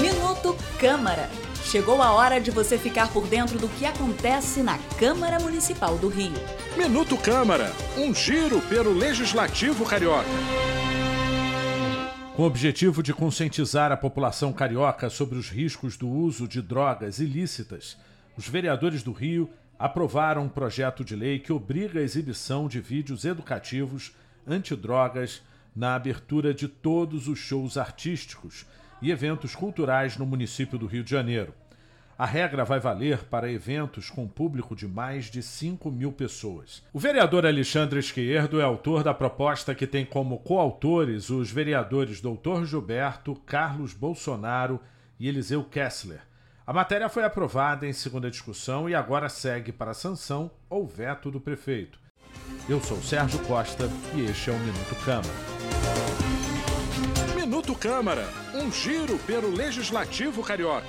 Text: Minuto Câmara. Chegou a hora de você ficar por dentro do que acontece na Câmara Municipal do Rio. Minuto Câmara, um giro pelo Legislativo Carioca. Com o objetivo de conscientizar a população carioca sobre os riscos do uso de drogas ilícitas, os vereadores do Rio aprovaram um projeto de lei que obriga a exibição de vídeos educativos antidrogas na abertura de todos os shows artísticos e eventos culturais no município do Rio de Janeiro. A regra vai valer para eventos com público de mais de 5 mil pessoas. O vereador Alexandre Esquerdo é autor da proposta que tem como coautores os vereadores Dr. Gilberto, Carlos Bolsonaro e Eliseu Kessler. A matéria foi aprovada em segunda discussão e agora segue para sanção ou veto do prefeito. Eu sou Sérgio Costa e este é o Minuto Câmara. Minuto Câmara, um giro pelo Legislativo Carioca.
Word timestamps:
Minuto 0.00 0.56
Câmara. 0.78 1.28
Chegou 1.64 2.00
a 2.00 2.12
hora 2.12 2.40
de 2.40 2.50
você 2.50 2.78
ficar 2.78 3.12
por 3.12 3.26
dentro 3.26 3.58
do 3.58 3.68
que 3.68 3.84
acontece 3.84 4.62
na 4.62 4.78
Câmara 4.98 5.40
Municipal 5.40 5.98
do 5.98 6.08
Rio. 6.08 6.32
Minuto 6.76 7.16
Câmara, 7.16 7.72
um 7.96 8.14
giro 8.14 8.60
pelo 8.62 8.92
Legislativo 8.92 9.84
Carioca. 9.84 10.28
Com 12.36 12.44
o 12.44 12.46
objetivo 12.46 13.02
de 13.02 13.12
conscientizar 13.12 13.90
a 13.90 13.96
população 13.96 14.52
carioca 14.52 15.10
sobre 15.10 15.36
os 15.36 15.48
riscos 15.48 15.96
do 15.96 16.08
uso 16.08 16.46
de 16.46 16.62
drogas 16.62 17.18
ilícitas, 17.18 17.96
os 18.36 18.48
vereadores 18.48 19.02
do 19.02 19.12
Rio 19.12 19.50
aprovaram 19.76 20.44
um 20.44 20.48
projeto 20.48 21.04
de 21.04 21.16
lei 21.16 21.40
que 21.40 21.52
obriga 21.52 21.98
a 21.98 22.02
exibição 22.02 22.68
de 22.68 22.80
vídeos 22.80 23.24
educativos 23.24 24.12
antidrogas 24.46 25.42
na 25.74 25.94
abertura 25.94 26.52
de 26.52 26.68
todos 26.68 27.28
os 27.28 27.38
shows 27.38 27.76
artísticos 27.76 28.66
e 29.00 29.10
eventos 29.10 29.54
culturais 29.54 30.16
no 30.16 30.26
município 30.26 30.78
do 30.78 30.86
Rio 30.86 31.02
de 31.02 31.10
Janeiro. 31.10 31.54
A 32.20 32.26
regra 32.26 32.66
vai 32.66 32.78
valer 32.78 33.24
para 33.24 33.50
eventos 33.50 34.10
com 34.10 34.28
público 34.28 34.76
de 34.76 34.86
mais 34.86 35.30
de 35.30 35.42
5 35.42 35.90
mil 35.90 36.12
pessoas. 36.12 36.82
O 36.92 36.98
vereador 36.98 37.46
Alexandre 37.46 37.98
Esquerdo 37.98 38.60
é 38.60 38.62
autor 38.62 39.02
da 39.02 39.14
proposta 39.14 39.74
que 39.74 39.86
tem 39.86 40.04
como 40.04 40.38
coautores 40.40 41.30
os 41.30 41.50
vereadores 41.50 42.20
Dr. 42.20 42.64
Gilberto, 42.66 43.34
Carlos 43.46 43.94
Bolsonaro 43.94 44.78
e 45.18 45.28
Eliseu 45.28 45.64
Kessler. 45.64 46.20
A 46.66 46.74
matéria 46.74 47.08
foi 47.08 47.24
aprovada 47.24 47.86
em 47.86 47.92
segunda 47.94 48.30
discussão 48.30 48.86
e 48.86 48.94
agora 48.94 49.30
segue 49.30 49.72
para 49.72 49.94
sanção 49.94 50.50
ou 50.68 50.86
veto 50.86 51.30
do 51.30 51.40
prefeito. 51.40 51.98
Eu 52.70 52.80
sou 52.80 53.02
Sérgio 53.02 53.40
Costa 53.40 53.90
e 54.14 54.26
este 54.26 54.48
é 54.48 54.52
o 54.52 54.58
Minuto 54.60 54.94
Câmara. 55.04 55.34
Minuto 57.34 57.74
Câmara, 57.74 58.28
um 58.54 58.70
giro 58.70 59.18
pelo 59.26 59.52
Legislativo 59.52 60.40
Carioca. 60.40 60.86